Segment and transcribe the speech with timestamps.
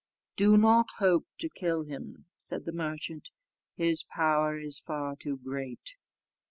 [0.35, 3.29] "Do not hope to kill him," said the merchant,
[3.75, 5.95] "his power is far too great.